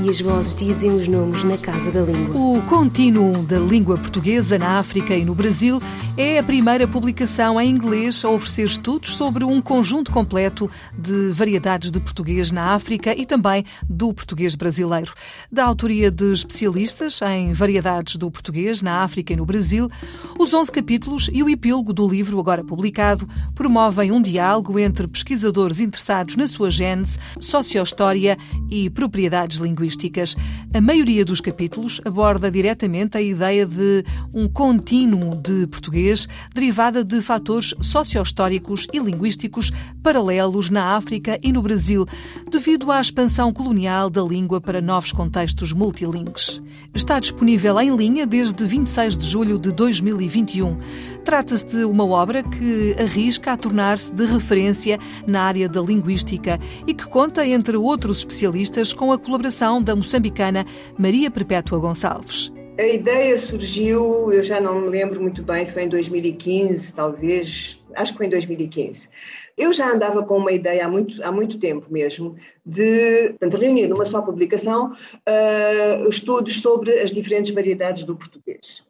[0.00, 2.36] e as vozes dizem os nomes na Casa da Língua.
[2.36, 5.80] O Continuum da Língua Portuguesa na África e no Brasil
[6.16, 11.90] é a primeira publicação em inglês a oferecer estudos sobre um conjunto completo de variedades
[11.90, 15.12] de português na África e também do português brasileiro.
[15.50, 19.90] Da autoria de especialistas em variedades do português na África e no Brasil,
[20.38, 25.80] os 11 capítulos e o epílogo do livro, agora publicado, promovem um diálogo entre pesquisadores
[25.80, 28.36] interessados na sua gênese, sociohistória
[28.70, 30.36] e propriedades linguísticas linguísticas.
[30.72, 37.20] A maioria dos capítulos aborda diretamente a ideia de um contínuo de português derivada de
[37.20, 42.06] fatores sociohistóricos e linguísticos paralelos na África e no Brasil,
[42.50, 46.62] devido à expansão colonial da língua para novos contextos multilingues.
[46.94, 50.76] Está disponível em linha desde 26 de julho de 2021.
[51.24, 56.92] Trata-se de uma obra que arrisca a tornar-se de referência na área da linguística e
[56.92, 60.66] que conta, entre outros especialistas, com a colaboração da moçambicana
[60.98, 62.52] Maria Perpétua Gonçalves.
[62.78, 67.82] A ideia surgiu, eu já não me lembro muito bem se foi em 2015, talvez,
[67.94, 69.08] acho que foi em 2015.
[69.56, 73.88] Eu já andava com uma ideia há muito, há muito tempo mesmo de portanto, reunir
[73.88, 78.82] numa só publicação uh, estudos sobre as diferentes variedades do português.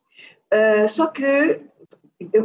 [0.52, 1.60] Uh, só que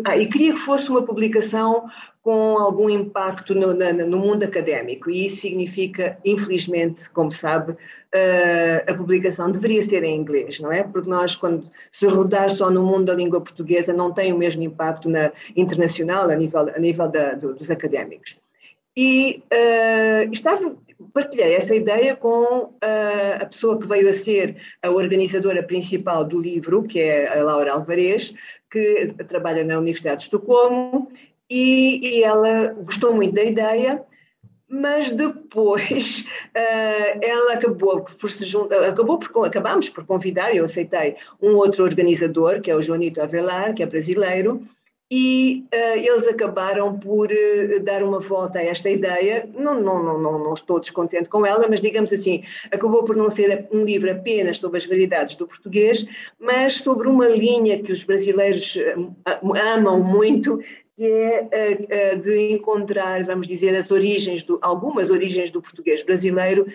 [0.06, 1.90] ah, e queria que fosse uma publicação
[2.22, 8.92] com algum impacto no, na, no, mundo académico, e isso significa, infelizmente, como sabe, uh,
[8.92, 10.84] a publicação deveria ser em inglês, não é?
[10.84, 14.62] Porque nós, quando se rodar só no mundo da língua portuguesa, não tem o mesmo
[14.62, 18.38] impacto na internacional, a nível, a nível da, do, dos académicos.
[18.96, 20.76] E uh, estava,
[21.18, 26.40] partilhei essa ideia com uh, a pessoa que veio a ser a organizadora principal do
[26.40, 28.36] livro, que é a Laura Alvarez,
[28.70, 31.12] que trabalha na Universidade de Estocolmo,
[31.50, 34.04] e, e ela gostou muito da ideia,
[34.70, 41.16] mas depois uh, ela acabou por se juntar, acabou por, acabámos por convidar, eu aceitei,
[41.42, 44.62] um outro organizador, que é o Joanito Avelar, que é brasileiro,
[45.10, 49.50] e uh, eles acabaram por uh, dar uma volta a esta ideia.
[49.54, 53.30] Não, não, não, não, não estou descontente com ela, mas digamos assim, acabou por não
[53.30, 56.06] ser um livro apenas sobre as variedades do português,
[56.40, 60.60] mas sobre uma linha que os brasileiros uh, amam muito,
[60.98, 61.06] que
[61.52, 66.66] é de encontrar, vamos dizer, as origens, do, algumas origens do português brasileiro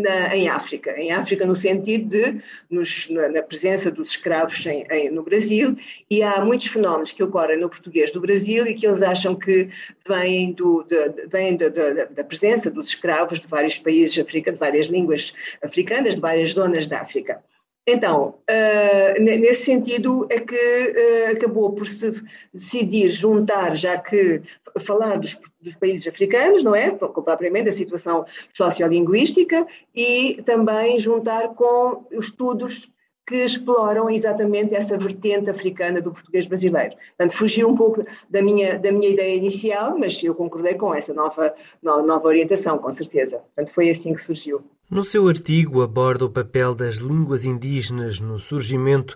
[0.00, 0.98] na, em África.
[0.98, 2.40] Em África, no sentido de,
[2.70, 5.76] nos, na, presença dos escravos em, em, no Brasil,
[6.10, 9.68] e há muitos fenómenos que ocorrem no português do Brasil e que eles acham que
[10.06, 14.58] vêm, do, de, de, vêm da, da, da, presença dos escravos de vários países africanos,
[14.58, 17.42] de várias línguas africanas, de várias zonas da África.
[17.86, 24.42] Então, uh, nesse sentido é que uh, acabou por se decidir juntar, já que
[24.80, 26.90] falar dos, dos, países africanos, não é?
[26.90, 32.88] Propriamente a situação sociolinguística e também juntar com estudos
[33.26, 36.96] que exploram exatamente essa vertente africana do português brasileiro.
[37.16, 41.14] Portanto, fugiu um pouco da minha, da minha ideia inicial, mas eu concordei com essa
[41.14, 43.38] nova, nova orientação, com certeza.
[43.38, 44.64] Portanto, foi assim que surgiu.
[44.90, 49.14] No seu artigo aborda o papel das línguas indígenas no surgimento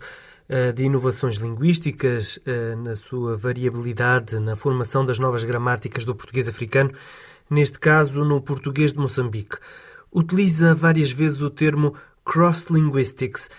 [0.49, 6.47] uh, de inovações linguísticas, uh, na sua variabilidade, na formação das novas gramáticas do português
[6.47, 6.93] africano,
[7.51, 9.57] neste caso no português de Moçambique.
[10.13, 11.93] Utiliza várias vezes o termo
[12.25, 13.51] cross-linguistics.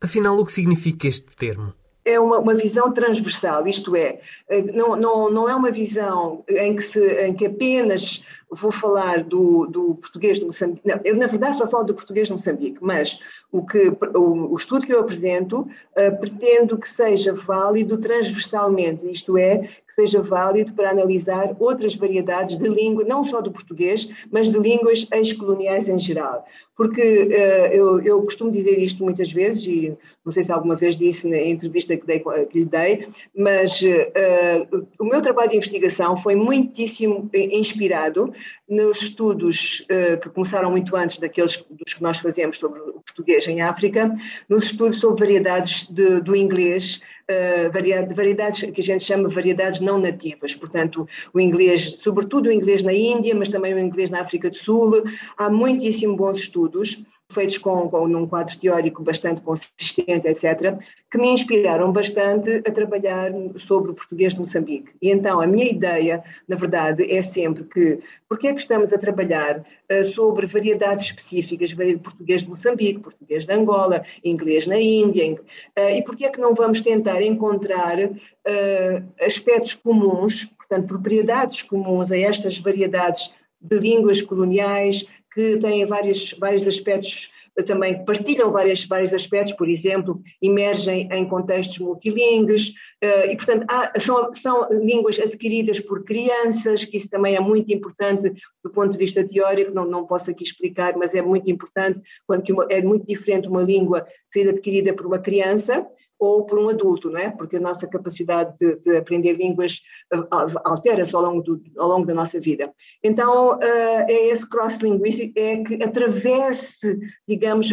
[0.00, 1.74] Afinal, o que significa este termo?
[2.04, 6.74] é uma, uma, visão transversal, isto é, eh, não, não, não é uma visão em
[6.74, 8.24] que, se, em que apenas
[8.54, 10.86] vou falar do, do português de Moçambique.
[10.86, 13.18] Não, eu, na verdade, só falo do português de Moçambique, mas
[13.50, 19.36] o, que, o, o estudo que eu apresento uh, pretendo que seja válido transversalmente, isto
[19.36, 24.50] é, que seja válido para analisar outras variedades de língua, não só do português, mas
[24.50, 26.46] de línguas ex-coloniais em geral.
[26.74, 30.96] Porque uh, eu, eu, costumo dizer isto muitas vezes, e não sei se alguma vez
[30.96, 36.16] disse na entrevista que, dei, que lhe dei, mas uh, o meu trabalho de investigação
[36.16, 38.32] foi muitíssimo inspirado
[38.68, 43.46] nos estudos uh, que começaram muito antes daqueles dos que nós fazemos sobre o português
[43.48, 44.14] em África,
[44.48, 47.00] nos estudos sobre variedades de, do inglês,
[47.30, 47.70] uh,
[48.14, 52.92] variedades que a gente chama variedades não nativas, portanto, o inglês, sobretudo o inglês na
[52.92, 55.02] Índia, mas também o inglês na África do Sul,
[55.36, 57.02] há muitíssimo bons estudos
[57.32, 60.78] feitos com, com num quadro teórico bastante consistente, etc.,
[61.10, 63.32] que me inspiraram bastante a trabalhar
[63.66, 64.92] sobre o português de Moçambique.
[65.00, 68.98] E então a minha ideia, na verdade, é sempre que, porque é que estamos a
[68.98, 75.88] trabalhar uh, sobre variedades específicas, português de Moçambique, português de Angola, inglês na Índia, uh,
[75.96, 82.18] e porque é que não vamos tentar encontrar uh, aspectos comuns, portanto, propriedades comuns a
[82.18, 87.30] estas variedades de línguas coloniais, que têm vários, vários aspectos
[87.66, 93.92] também partilham vários, vários aspectos, por exemplo, emergem em contextos multilingües, eh, e, portanto, há,
[94.00, 98.32] são, são línguas adquiridas por crianças, que isso também é muito importante
[98.64, 102.48] do ponto de vista teórico, não, não posso aqui explicar, mas é muito importante, quando
[102.48, 105.86] uma, é muito diferente uma língua ser adquirida por uma criança
[106.22, 107.30] ou por um adulto, não é?
[107.30, 109.80] Porque a nossa capacidade de, de aprender línguas
[110.14, 110.24] uh,
[110.64, 112.72] altera-se ao, longo ao longo da nossa vida.
[113.02, 116.96] Então, uh, é esse cross-linguístico, é que atravesse,
[117.26, 117.66] digamos,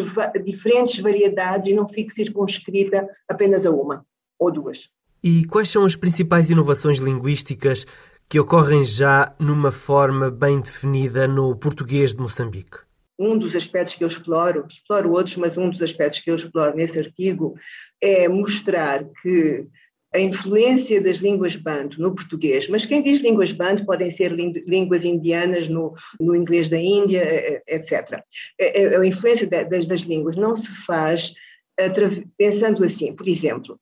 [0.44, 4.04] diferentes variedades e não fique circunscrita apenas a uma
[4.40, 4.90] ou duas.
[5.24, 7.86] E quais são as principais inovações linguísticas
[8.28, 12.90] que ocorrem já numa forma bem definida no português de Moçambique?
[13.20, 16.74] um dos aspectos que eu exploro, exploro outros, mas um dos aspectos que eu exploro
[16.74, 17.54] nesse artigo
[18.02, 19.68] é mostrar que
[20.14, 25.04] a influência das línguas banto no português, mas quem diz línguas banto podem ser línguas
[25.04, 28.20] indianas no, no inglês da Índia, etc.
[28.60, 31.34] É, é, a influência das, das línguas não se faz
[32.38, 33.80] pensando assim, por exemplo,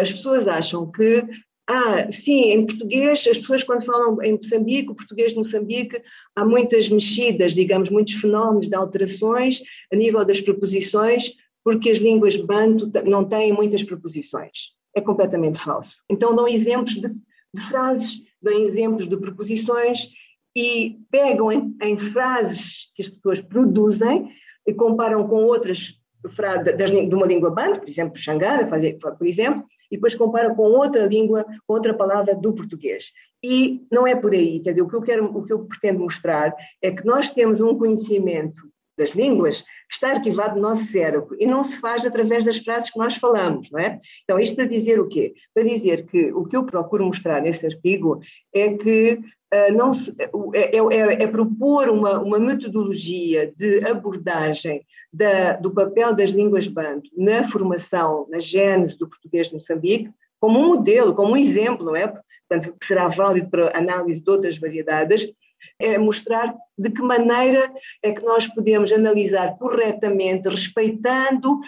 [0.00, 1.28] as pessoas acham que
[1.70, 6.00] ah, sim, em português, as pessoas quando falam em Moçambique, o português de Moçambique,
[6.34, 9.60] há muitas mexidas, digamos, muitos fenómenos de alterações
[9.92, 11.34] a nível das preposições,
[11.64, 14.72] porque as línguas banto não têm muitas preposições.
[14.94, 15.96] É completamente falso.
[16.08, 20.08] Então dão exemplos de, de frases, dão exemplos de preposições
[20.56, 24.30] e pegam em, em, frases que as pessoas produzem
[24.66, 25.94] e comparam com outras
[26.34, 31.06] frases de uma língua banto, por exemplo, Xangara, por exemplo, e depois compara com outra
[31.06, 33.12] língua, outra palavra do português.
[33.42, 36.00] E não é por aí, quer dizer, o que eu quero, o que eu pretendo
[36.00, 38.62] mostrar é que nós temos um conhecimento
[38.98, 42.90] das línguas que está arquivado no nosso cérebro e não se faz através das frases
[42.90, 43.98] que nós falamos, não é?
[44.24, 45.32] Então, isto para dizer o quê?
[45.54, 48.20] Para dizer que o que eu procuro mostrar nesse artigo
[48.52, 49.20] é que
[49.54, 50.14] uh, não se,
[50.52, 56.66] é, é, é, é, propor uma, uma metodologia de abordagem da, do papel das línguas
[56.66, 60.10] banto na formação, na gênese do português de Moçambique,
[60.40, 62.12] como um modelo, como um exemplo, não é?
[62.48, 65.28] Portanto, será válido para análise de outras variedades,
[65.78, 67.72] é mostrar de que maneira
[68.02, 71.60] é que nós podemos analisar corretamente, respeitando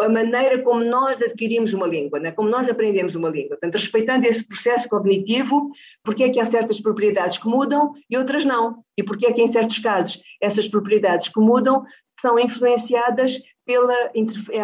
[0.00, 2.32] a maneira como nós adquirimos uma língua, né?
[2.32, 3.50] como nós aprendemos uma língua.
[3.50, 5.70] Portanto, respeitando esse processo cognitivo,
[6.02, 8.82] porque é que há certas propriedades que mudam e outras não?
[8.96, 11.84] E porque é que, em certos casos, essas propriedades que mudam
[12.18, 13.94] são influenciadas pela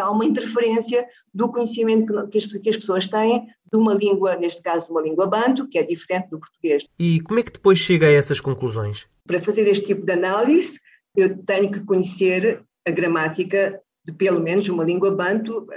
[0.01, 4.61] há uma interferência do conhecimento que as, que as pessoas têm de uma língua, neste
[4.61, 6.85] caso de uma língua banto, que é diferente do português.
[6.99, 9.07] E como é que depois chega a essas conclusões?
[9.25, 10.79] Para fazer este tipo de análise,
[11.15, 15.67] eu tenho que conhecer a gramática de pelo menos uma língua banto,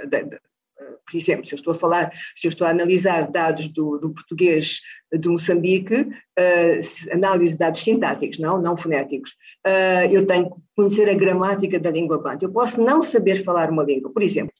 [1.09, 4.11] por exemplo, se eu estou a falar, se eu estou a analisar dados do, do
[4.11, 4.79] português
[5.11, 9.31] de Moçambique, uh, análise de dados sintáticos, não, não fonéticos,
[9.65, 12.43] uh, eu tenho que conhecer a gramática da língua banto.
[12.43, 14.53] Eu posso não saber falar uma língua, por exemplo.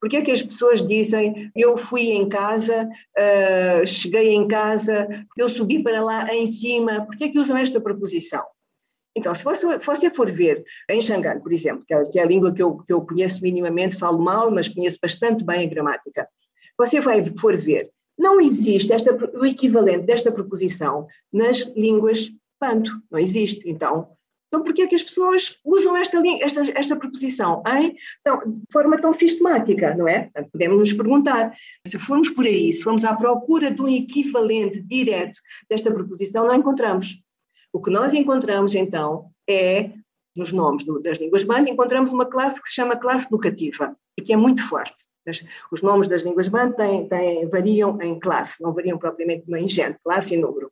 [0.00, 5.48] Porque é que as pessoas dizem, eu fui em casa, uh, cheguei em casa, eu
[5.48, 8.44] subi para lá em cima, por que é que usam esta preposição?
[9.16, 12.26] Então, se você, você for ver em Xangai, por exemplo, que é, que é, a
[12.26, 16.28] língua que eu, que eu conheço minimamente, falo mal, mas conheço bastante bem a gramática,
[16.76, 23.18] você vai for ver, não existe esta, o equivalente desta preposição nas línguas panto, não
[23.18, 23.68] existe.
[23.68, 24.15] Então,
[24.56, 28.72] então por que é que as pessoas usam esta, esta, esta preposição em, então, de
[28.72, 30.30] forma tão sistemática, não é?
[30.50, 31.54] Podemos nos perguntar,
[31.86, 36.54] se formos por aí, se formos à procura de um equivalente direto desta preposição, não
[36.54, 37.22] encontramos.
[37.70, 39.90] O que nós encontramos, então, é,
[40.34, 44.22] nos nomes do, das línguas band, encontramos uma classe que se chama classe locativa e
[44.22, 44.94] que é muito forte.
[45.70, 49.98] Os nomes das línguas band têm, têm, variam em classe, não variam propriamente em género,
[50.02, 50.70] classe e número.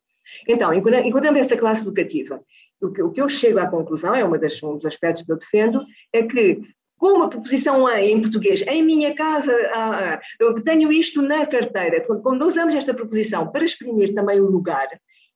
[0.48, 2.40] Então, encontramos essa classe locativa.
[2.80, 5.32] O que, o que eu chego à conclusão, é uma das, um dos aspectos que
[5.32, 6.60] eu defendo, é que
[6.96, 12.46] como a preposição em português, em minha casa, ah, eu tenho isto na carteira, quando
[12.46, 14.88] usamos esta preposição para exprimir também o lugar,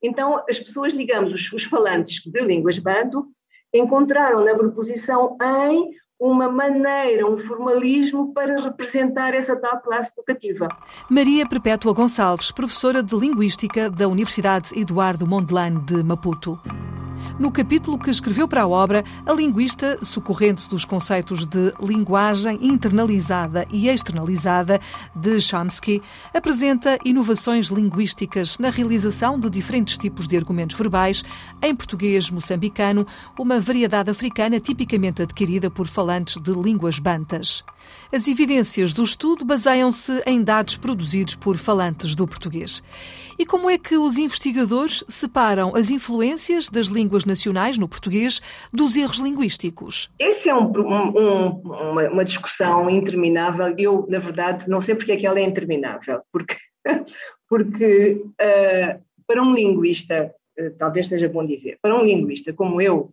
[0.02, 3.26] então, as pessoas, digamos, os, os falantes de línguas banto,
[3.74, 5.90] encontraram na preposição em
[6.20, 10.68] uma maneira, um formalismo para representar essa tal classe educativa.
[11.08, 16.58] Maria Perpétua Gonçalves, professora de Linguística da Universidade Eduardo Mondlane de Maputo.
[17.38, 23.64] No capítulo que escreveu para a obra, a linguista, socorrente dos conceitos de linguagem internalizada
[23.70, 24.80] e externalizada
[25.14, 26.02] de Chomsky,
[26.34, 31.22] apresenta inovações linguísticas na realização de diferentes tipos de argumentos verbais
[31.62, 33.06] em português moçambicano,
[33.38, 37.62] uma variedade africana tipicamente adquirida por falantes de línguas bantas.
[38.12, 42.82] As evidências do estudo baseiam-se em dados produzidos por falantes do português.
[43.38, 48.42] E como é que os investigadores separam as influências das línguas nacionais no português
[48.72, 50.10] dos erros linguísticos?
[50.18, 53.74] Essa é um, um, uma, uma, discussão interminável.
[53.78, 56.22] Eu, na verdade, não sei porque é que ela é interminável.
[56.32, 56.56] Porque,
[57.48, 63.12] porque uh, para um linguista, uh, talvez seja bom dizer, para um linguista como eu,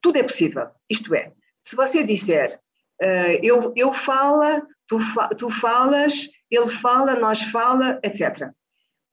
[0.00, 0.68] tudo é possível.
[0.88, 2.58] Isto é, se você disser
[3.02, 8.50] uh, eu, eu fala, tu, fa, tu falas, ele fala, nós fala, etc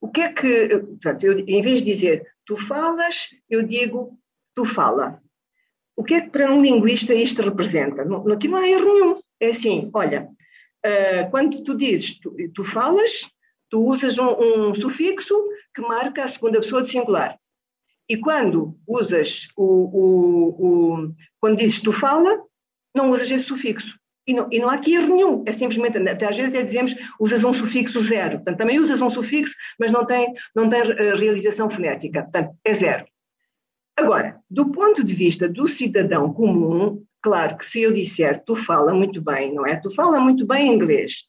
[0.00, 0.46] o que é que,
[1.22, 4.18] eu, em vez de dizer tu falas, eu digo
[4.56, 5.22] tu fala.
[5.94, 8.04] O que é que para um linguista isto representa?
[8.04, 9.20] Não, aqui não há erro nenhum.
[9.38, 10.28] É assim, olha,
[10.84, 13.30] uh, quando tu dizes tu, tu falas,
[13.70, 15.34] tu usas um, um, sufixo
[15.74, 17.38] que marca a segunda pessoa de singular.
[18.08, 22.40] E quando usas o, o, o quando dizes tu fala,
[22.94, 23.98] não usas esse sufixo.
[24.26, 26.94] E não, e não há aqui erro nenhum, é simplesmente, até às vezes até dizemos,
[27.20, 31.16] usas um sufixo zero, portanto também usas um sufixo, mas não tem, não tem uh,
[31.16, 33.06] realização fonética, portanto é zero.
[33.96, 38.92] Agora, do ponto de vista do cidadão comum, claro que se eu disser tu fala
[38.92, 39.76] muito bem, não é?
[39.76, 41.22] Tu fala muito bem inglês,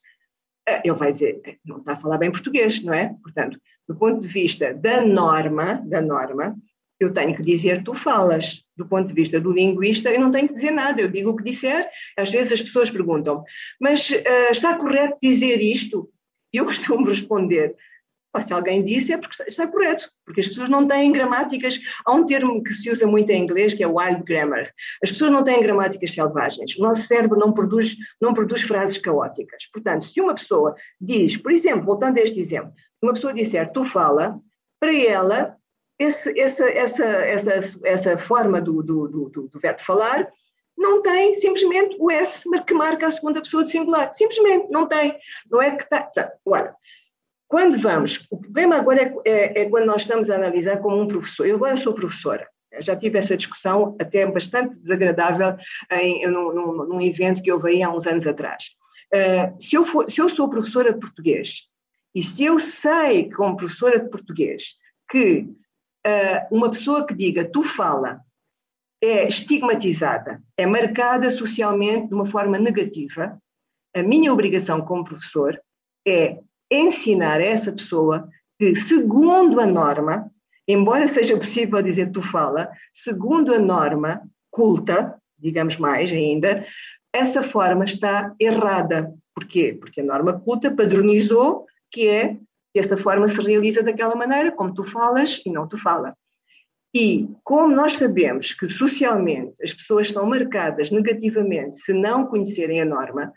[0.70, 3.16] uh, ele vai dizer, eh, não está a falar bem português, não é?
[3.24, 3.58] Portanto,
[3.88, 6.58] do ponto de vista da norma, da norma,
[7.00, 8.64] eu tenho que dizer tu falas.
[8.76, 11.36] Do ponto de vista do linguista, eu não tenho que dizer nada, eu digo o
[11.36, 11.90] que disser.
[12.18, 13.44] Às vezes as pessoas perguntam,
[13.80, 16.10] mas uh, está correto dizer isto?
[16.52, 17.76] Eu costumo responder,
[18.42, 21.80] se alguém disse é porque está correto, porque as pessoas não têm gramáticas.
[22.06, 24.70] Há um termo que se usa muito em inglês que é wild grammar.
[25.02, 26.78] As pessoas não têm gramáticas selvagens.
[26.78, 29.66] O nosso cérebro não produz, não produz frases caóticas.
[29.72, 33.86] Portanto, se uma pessoa diz, por exemplo, voltando a este exemplo, uma pessoa disser tu
[33.86, 34.40] fala,
[34.80, 35.58] para ela
[36.00, 40.32] esse, essa, essa, essa, essa forma do, do, do, do verbo falar
[40.78, 44.14] não tem simplesmente o S que marca a segunda pessoa de singular.
[44.14, 45.18] Simplesmente não tem.
[45.50, 46.02] Não é que está.
[46.04, 46.32] Tá.
[46.46, 46.76] Olha,
[47.48, 51.08] quando vamos, o problema agora é, é, é, quando nós estamos a analisar como um
[51.08, 51.48] professor.
[51.48, 52.48] Eu agora sou professora.
[52.80, 55.56] Já tive essa discussão até bastante desagradável
[55.92, 58.66] em, num, num, num evento que eu veio há uns anos atrás.
[59.14, 61.70] Uh, se, eu for, se eu sou professora de português
[62.14, 64.76] e se eu sei, como professora de português,
[65.10, 65.48] que
[66.06, 68.20] uh, uma pessoa que diga tu fala
[69.02, 73.42] é estigmatizada, é marcada socialmente de uma forma negativa,
[73.96, 75.58] a minha obrigação como professor
[76.06, 76.40] é
[76.72, 78.28] ensinar a essa pessoa
[78.60, 80.32] que, segundo a norma,
[80.68, 84.22] embora seja possível dizer tu fala, segundo a norma
[84.52, 86.66] culta, digamos mais ainda,
[87.14, 89.14] essa forma está errada.
[89.34, 89.78] Porquê?
[89.80, 92.38] Porque a norma culta padronizou que é
[92.74, 96.16] que essa forma se realiza daquela maneira, como tu falas e não tu fala.
[96.94, 102.86] E como nós sabemos que socialmente as pessoas são marcadas negativamente se não conhecerem a
[102.86, 103.32] norma,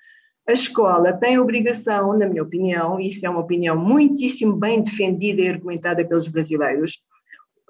[0.48, 4.82] a escola tem a obrigação, na minha opinião, e isso é uma opinião muitíssimo bem
[4.82, 7.02] defendida e argumentada pelos brasileiros,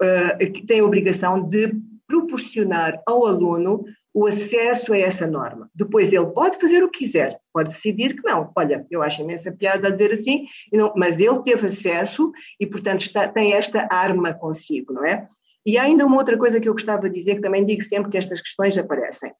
[0.01, 1.73] uh, tem a obrigação de
[2.07, 5.69] proporcionar ao aluno o acesso a essa norma.
[5.73, 8.51] Depois ele pode fazer o que quiser, pode decidir que não.
[8.55, 10.45] Olha, eu acho imensa piada dizer assim,
[10.95, 15.27] mas ele teve acesso e, portanto, está, tem esta arma consigo, não é?
[15.65, 18.09] E há ainda uma outra coisa que eu gostava de dizer, que também digo sempre
[18.11, 19.31] que estas questões aparecem.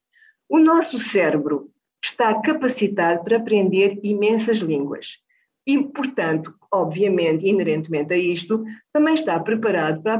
[0.48, 1.70] O nosso cérebro
[2.02, 5.18] está capacitado para aprender imensas línguas.
[5.66, 10.18] E, portanto, obviamente, inerentemente a isto, também está preparado para,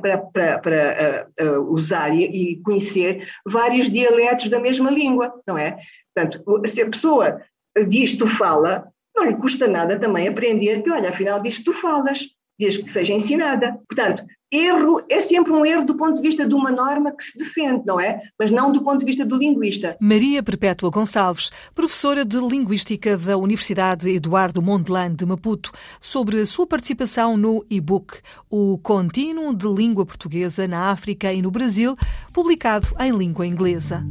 [0.00, 5.78] para, para, para uh, usar e, e, conhecer vários dialetos da mesma língua, não é?
[6.14, 7.42] Portanto, se a pessoa
[7.88, 12.28] diz tu fala, não lhe custa nada também aprender que, olha, afinal diz tu falas,
[12.58, 13.78] desde que seja ensinada.
[13.88, 17.38] Portanto, erro é sempre um erro do ponto de vista de uma norma que se
[17.38, 18.20] defende, não é?
[18.38, 19.96] Mas não do ponto de vista do linguista.
[20.00, 26.66] Maria Perpétua Gonçalves, professora de Linguística da Universidade Eduardo Mondlane de Maputo, sobre a sua
[26.66, 28.18] participação no e-book
[28.48, 31.96] O Contínuo de Língua Portuguesa na África e no Brasil,
[32.32, 34.04] publicado em língua inglesa.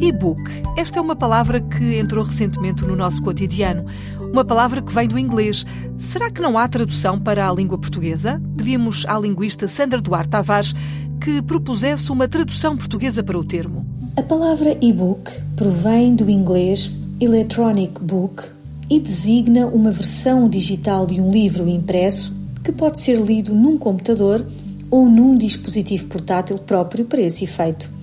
[0.00, 0.40] E-book.
[0.78, 3.84] Esta é uma palavra que entrou recentemente no nosso cotidiano.
[4.32, 5.66] Uma palavra que vem do inglês.
[5.98, 8.40] Será que não há tradução para a língua portuguesa?
[8.56, 10.74] Pedimos à linguista Sandra Duarte Tavares
[11.20, 13.84] que propusesse uma tradução portuguesa para o termo.
[14.16, 16.90] A palavra e-book provém do inglês
[17.20, 18.44] electronic book
[18.88, 24.46] e designa uma versão digital de um livro impresso que pode ser lido num computador
[24.90, 27.99] ou num dispositivo portátil próprio para esse efeito.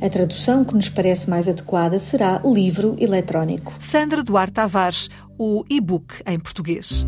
[0.00, 3.74] A tradução que nos parece mais adequada será livro eletrónico.
[3.80, 7.04] Sandra Duarte Tavares, o e-book em português.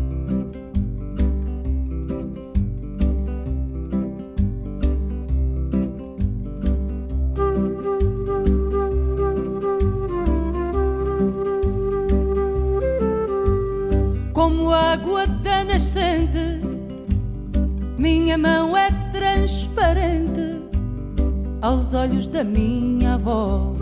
[14.33, 16.59] Como água da nascente,
[17.97, 20.50] minha mão é transparente
[21.61, 23.75] aos olhos da minha avó.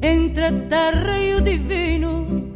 [0.00, 2.48] Entre a terra e o divino,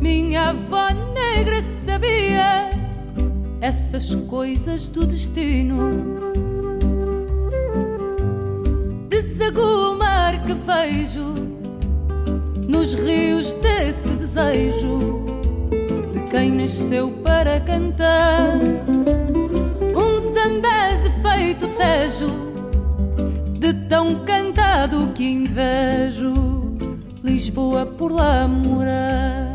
[0.00, 2.70] minha avó negra sabia
[3.60, 6.16] essas coisas do destino.
[9.08, 11.34] Desagua o mar que vejo
[12.66, 15.26] nos rios desse desejo
[16.12, 18.60] de quem nasceu para cantar
[20.38, 22.28] zambeze feito tejo,
[23.58, 26.58] de tão cantado que invejo
[27.22, 29.52] Lisboa por lá morar.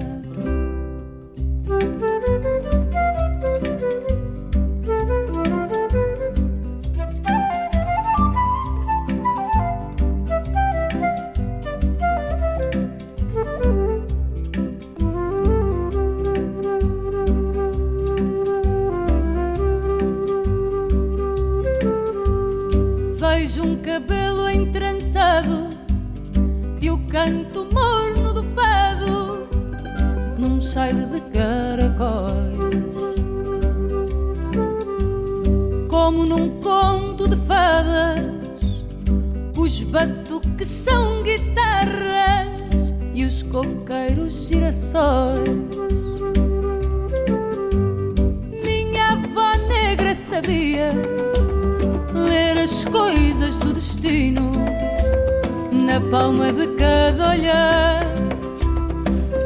[55.93, 58.03] Na palma de cada olhar.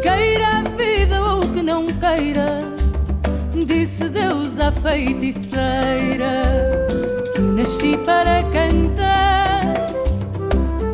[0.01, 2.63] Queira a vida ou que não queira,
[3.65, 6.35] disse Deus à feiticeira.
[7.33, 9.87] Que nasci para cantar,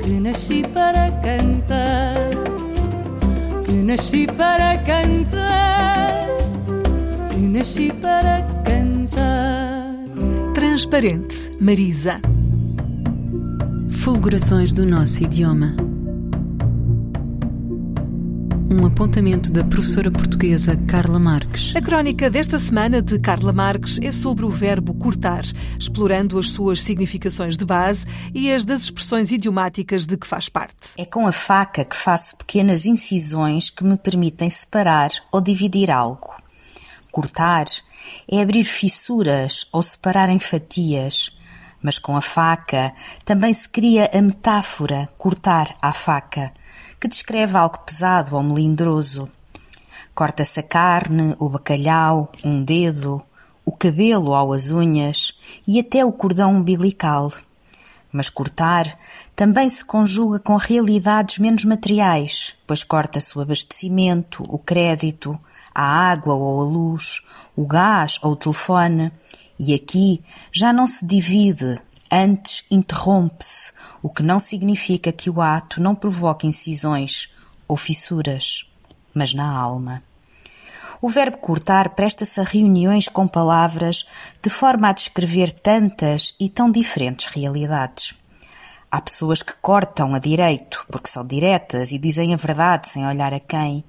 [0.01, 2.15] que nasci para cantar,
[3.63, 6.27] que nasci para cantar,
[7.29, 9.93] que nasci para cantar.
[10.55, 12.32] Transparente, Marisa.
[14.03, 15.77] Fulgurações do nosso idioma.
[18.69, 21.73] Um apontamento da professora portuguesa Carla Marques.
[21.73, 25.45] A crónica desta semana de Carla Marques é sobre o verbo cortar,
[25.79, 30.75] explorando as suas significações de base e as das expressões idiomáticas de que faz parte.
[30.97, 36.35] É com a faca que faço pequenas incisões que me permitem separar ou dividir algo.
[37.09, 37.67] Cortar
[38.29, 41.31] é abrir fissuras ou separar em fatias
[41.83, 42.93] mas com a faca
[43.25, 46.53] também se cria a metáfora cortar à faca,
[46.99, 49.29] que descreve algo pesado ou melindroso.
[50.15, 53.21] Corta-se a carne, o bacalhau, um dedo,
[53.65, 57.31] o cabelo ou as unhas e até o cordão umbilical.
[58.11, 58.93] Mas cortar
[59.35, 65.37] também se conjuga com realidades menos materiais, pois corta-se o abastecimento, o crédito,
[65.73, 67.21] a água ou a luz,
[67.55, 69.11] o gás ou o telefone,
[69.57, 70.19] e aqui
[70.51, 71.79] já não se divide,
[72.11, 77.33] antes interrompe-se, o que não significa que o ato não provoque incisões
[77.67, 78.69] ou fissuras,
[79.13, 80.03] mas na alma.
[81.01, 84.05] O verbo cortar presta-se a reuniões com palavras
[84.41, 88.15] de forma a descrever tantas e tão diferentes realidades.
[88.89, 93.33] Há pessoas que cortam a direito, porque são diretas e dizem a verdade sem olhar
[93.33, 93.83] a quem.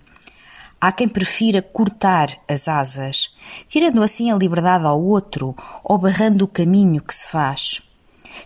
[0.86, 3.34] Há quem prefira cortar as asas,
[3.66, 7.80] tirando assim a liberdade ao outro ou barrando o caminho que se faz.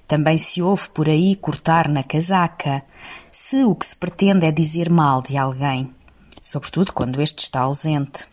[0.06, 2.84] Também se ouve por aí cortar na casaca,
[3.28, 5.92] se o que se pretende é dizer mal de alguém,
[6.40, 8.28] sobretudo quando este está ausente.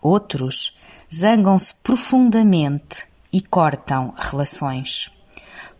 [0.00, 0.74] Outros
[1.14, 5.10] zangam-se profundamente e cortam relações.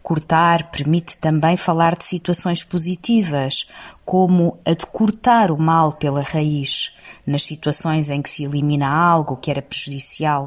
[0.04, 3.66] Cortar permite também falar de situações positivas,
[4.04, 6.94] como a de cortar o mal pela raiz,
[7.26, 10.46] nas situações em que se elimina algo que era prejudicial,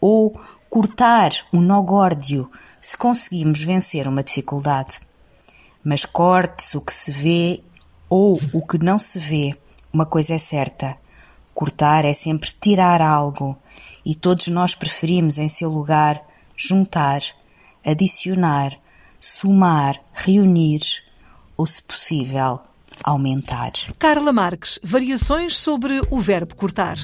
[0.00, 0.32] ou
[0.70, 4.98] cortar o nó górdio se conseguimos vencer uma dificuldade.
[5.84, 7.62] Mas corte-se o que se vê
[8.08, 9.54] ou o que não se vê,
[9.92, 10.96] uma coisa é certa:
[11.52, 13.58] cortar é sempre tirar algo,
[14.06, 16.24] e todos nós preferimos, em seu lugar,
[16.56, 17.20] juntar
[17.84, 18.76] adicionar,
[19.18, 20.80] somar, reunir
[21.56, 22.60] ou, se possível,
[23.04, 23.72] aumentar.
[23.98, 26.96] Carla Marques, variações sobre o verbo cortar.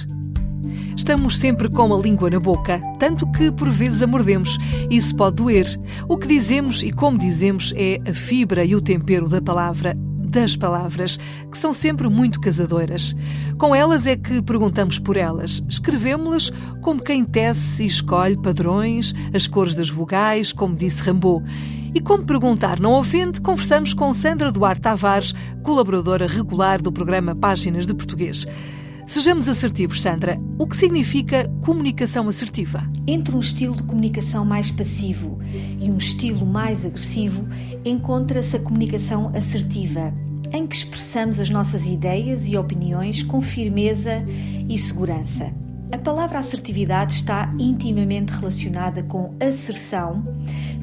[0.97, 4.59] Estamos sempre com a língua na boca, tanto que por vezes a mordemos.
[4.91, 5.67] Isso pode doer.
[6.09, 10.57] O que dizemos e como dizemos é a fibra e o tempero da palavra das
[10.57, 11.19] palavras,
[11.51, 13.15] que são sempre muito casadoras.
[13.59, 15.63] Com elas é que perguntamos por elas.
[15.69, 16.51] Escrevemos-las
[16.83, 21.45] como quem tece e escolhe padrões, as cores das vogais, como disse Rambaud.
[21.95, 27.87] E como perguntar não ofende, conversamos com Sandra Duarte Tavares, colaboradora regular do programa Páginas
[27.87, 28.47] de Português.
[29.07, 30.37] Sejamos assertivos, Sandra.
[30.59, 32.83] O que significa comunicação assertiva?
[33.07, 35.39] Entre um estilo de comunicação mais passivo
[35.81, 37.43] e um estilo mais agressivo,
[37.85, 40.13] encontra-se a comunicação assertiva,
[40.53, 44.25] em que expressamos as nossas ideias e opiniões com firmeza
[44.69, 45.53] e segurança.
[45.93, 50.25] A palavra assertividade está intimamente relacionada com asserção,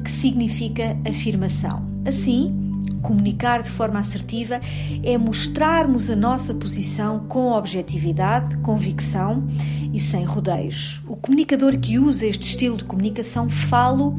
[0.02, 1.86] que significa afirmação.
[2.06, 2.63] Assim,
[3.04, 4.58] comunicar de forma assertiva
[5.02, 9.46] é mostrarmos a nossa posição com objetividade, convicção
[9.92, 11.02] e sem rodeios.
[11.06, 14.12] O comunicador que usa este estilo de comunicação fala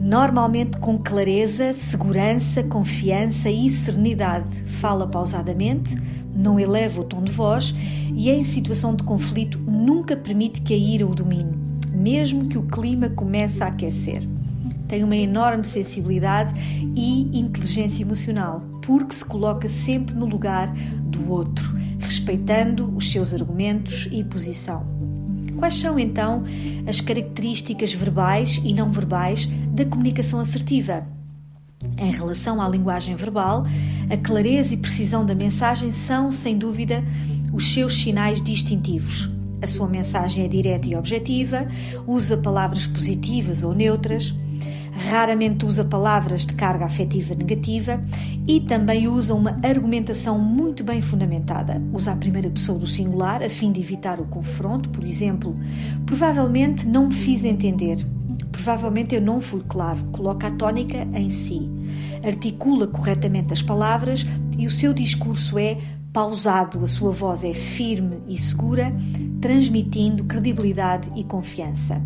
[0.00, 4.48] normalmente com clareza, segurança, confiança e serenidade.
[4.66, 5.94] Fala pausadamente,
[6.34, 7.74] não eleva o tom de voz
[8.14, 11.56] e, em situação de conflito, nunca permite que a ira o domine,
[11.92, 14.26] mesmo que o clima comece a aquecer
[14.88, 16.52] tem uma enorme sensibilidade
[16.94, 24.08] e inteligência emocional, porque se coloca sempre no lugar do outro, respeitando os seus argumentos
[24.12, 24.84] e posição.
[25.56, 26.44] Quais são então
[26.86, 31.06] as características verbais e não verbais da comunicação assertiva?
[31.96, 33.64] Em relação à linguagem verbal,
[34.10, 37.02] a clareza e precisão da mensagem são, sem dúvida,
[37.52, 39.30] os seus sinais distintivos.
[39.62, 41.66] A sua mensagem é direta e objetiva,
[42.06, 44.34] usa palavras positivas ou neutras,
[45.04, 48.02] raramente usa palavras de carga afetiva negativa
[48.46, 51.82] e também usa uma argumentação muito bem fundamentada.
[51.92, 55.54] Usa a primeira pessoa do singular a fim de evitar o confronto, por exemplo,
[56.06, 58.04] provavelmente não me fiz entender.
[58.50, 60.02] Provavelmente eu não fui claro.
[60.12, 61.68] Coloca a tónica em si.
[62.24, 65.78] Articula corretamente as palavras e o seu discurso é
[66.12, 68.90] pausado, a sua voz é firme e segura,
[69.40, 72.00] transmitindo credibilidade e confiança.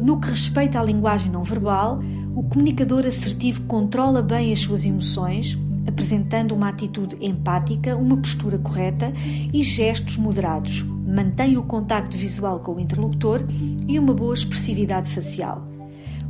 [0.00, 2.00] No que respeita à linguagem não verbal,
[2.34, 9.12] o comunicador assertivo controla bem as suas emoções, apresentando uma atitude empática, uma postura correta
[9.52, 10.82] e gestos moderados.
[10.82, 13.42] Mantém o contacto visual com o interlocutor
[13.86, 15.66] e uma boa expressividade facial.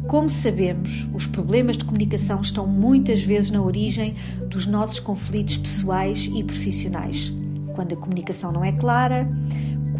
[0.08, 4.16] Como sabemos, os problemas de comunicação estão muitas vezes na origem
[4.48, 7.32] dos nossos conflitos pessoais e profissionais.
[7.74, 9.28] Quando a comunicação não é clara,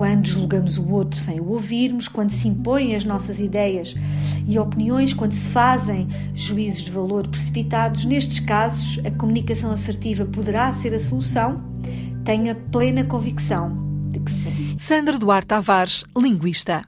[0.01, 3.95] quando julgamos o outro sem o ouvirmos, quando se impõem as nossas ideias
[4.49, 10.73] e opiniões, quando se fazem juízos de valor precipitados, nestes casos a comunicação assertiva poderá
[10.73, 11.59] ser a solução.
[12.25, 13.75] Tenha plena convicção
[14.11, 14.75] de que sim.
[14.79, 16.81] Sandra Duarte Tavares, linguista.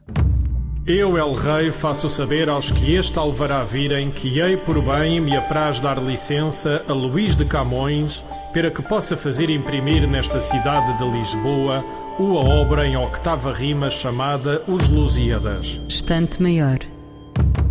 [0.86, 5.36] Eu, El Rei, faço saber aos que este alvará virem que hei por bem me
[5.36, 11.04] apraz dar licença a Luís de Camões para que possa fazer imprimir nesta cidade de
[11.04, 11.84] Lisboa
[12.18, 15.80] uma obra em octava rima chamada Os Lusíadas.
[15.88, 16.78] Estante Maior,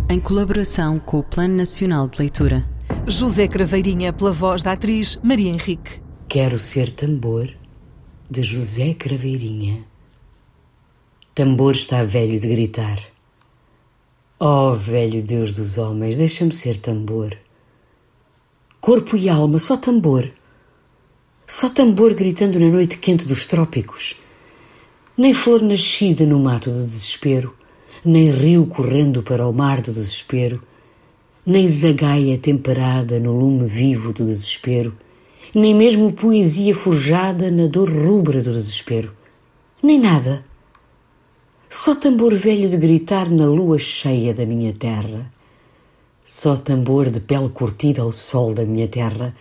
[0.08, 2.64] em colaboração com o Plano Nacional de Leitura.
[3.06, 6.00] José Craveirinha, pela voz da atriz Maria Henrique.
[6.28, 7.50] Quero ser tambor,
[8.28, 9.84] de José Craveirinha.
[11.34, 12.98] Tambor está velho de gritar.
[14.38, 17.36] Oh, velho Deus dos homens, deixa-me ser tambor.
[18.80, 20.28] Corpo e alma, só tambor.
[21.46, 24.16] Só tambor gritando na noite quente dos trópicos
[25.16, 27.54] nem flor nascida no mato do desespero,
[28.04, 30.62] nem rio correndo para o mar do desespero,
[31.44, 34.96] nem zagaia temperada no lume vivo do desespero,
[35.54, 39.12] nem mesmo poesia forjada na dor rubra do desespero,
[39.82, 40.44] nem nada.
[41.68, 45.30] Só tambor velho de gritar na lua cheia da minha terra,
[46.24, 49.34] só tambor de pele curtida ao sol da minha terra,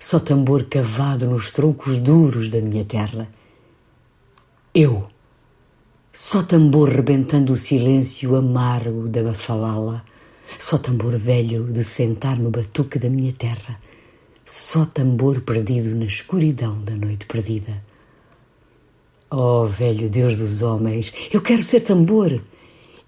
[0.00, 3.28] só tambor cavado nos troncos duros da minha terra.
[4.74, 5.08] Eu
[6.12, 10.04] só tambor rebentando o silêncio amargo da bafalala,
[10.58, 13.78] só tambor velho de sentar no batuque da minha terra,
[14.44, 17.82] só tambor perdido na escuridão da noite perdida.
[19.30, 22.40] Oh, velho Deus dos homens, eu quero ser tambor,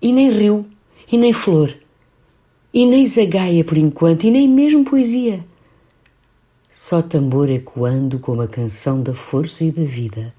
[0.03, 0.67] e nem rio,
[1.11, 1.75] e nem flor,
[2.73, 5.45] e nem zagaia por enquanto, e nem mesmo poesia.
[6.73, 10.33] Só tambor ecoando como a canção da força e da vida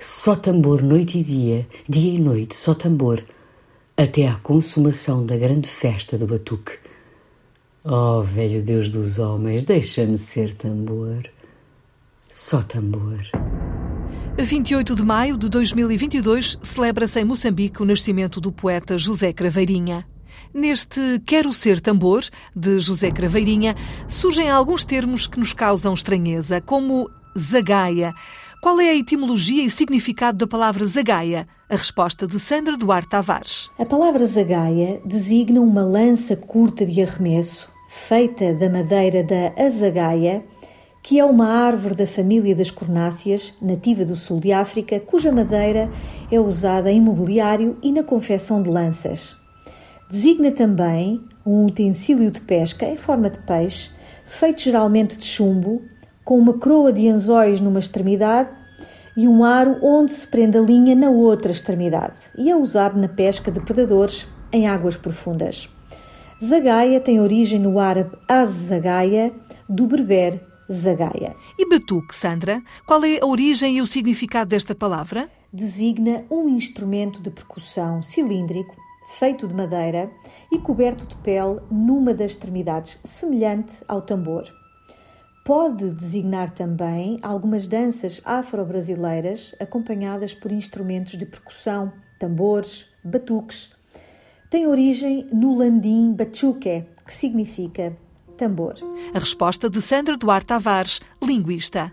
[0.00, 3.22] só tambor noite e dia, dia e noite, só tambor,
[3.96, 6.72] até à consumação da grande festa do batuque.
[7.84, 11.28] Oh, velho Deus dos homens, deixa-me ser tambor,
[12.30, 13.20] só tambor.
[14.38, 20.06] A 28 de maio de 2022 celebra-se em Moçambique o nascimento do poeta José Craveirinha.
[20.52, 22.22] Neste Quero Ser Tambor,
[22.54, 23.74] de José Craveirinha,
[24.06, 28.14] surgem alguns termos que nos causam estranheza, como zagaia.
[28.66, 31.46] Qual é a etimologia e significado da palavra zagaia?
[31.70, 33.70] A resposta de Sandra Duarte Tavares.
[33.78, 40.44] A palavra zagaia designa uma lança curta de arremesso, feita da madeira da azagaia,
[41.00, 45.88] que é uma árvore da família das cornáceas, nativa do sul de África, cuja madeira
[46.28, 49.36] é usada em mobiliário e na confecção de lanças.
[50.10, 53.90] Designa também um utensílio de pesca em forma de peixe,
[54.24, 55.82] feito geralmente de chumbo,
[56.26, 58.50] com uma coroa de anzóis numa extremidade
[59.16, 63.08] e um aro onde se prende a linha na outra extremidade, e é usado na
[63.08, 65.70] pesca de predadores em águas profundas.
[66.44, 69.32] Zagaia tem origem no árabe az-zagaia,
[69.68, 71.36] do berber zagaia.
[71.56, 72.60] E batuque, Sandra?
[72.86, 75.30] Qual é a origem e o significado desta palavra?
[75.52, 78.74] Designa um instrumento de percussão cilíndrico,
[79.18, 80.10] feito de madeira
[80.52, 84.44] e coberto de pele numa das extremidades, semelhante ao tambor.
[85.46, 93.70] Pode designar também algumas danças afro-brasileiras acompanhadas por instrumentos de percussão, tambores, batuques.
[94.50, 97.96] Tem origem no landim bachuque, que significa
[98.36, 98.74] tambor.
[99.14, 101.92] A resposta de Sandra Duarte Tavares, linguista.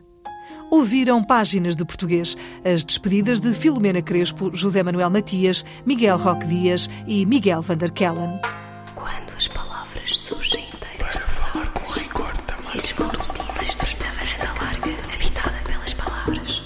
[0.72, 2.36] Ouviram páginas de português,
[2.66, 7.78] as despedidas de Filomena Crespo, José Manuel Matias, Miguel Roque Dias e Miguel van